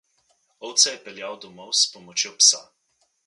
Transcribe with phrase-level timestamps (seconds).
[0.69, 2.65] Ovce je peljal domov s pomočjo psa.